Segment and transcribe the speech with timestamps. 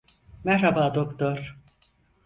[0.43, 1.57] Merhaba doktor.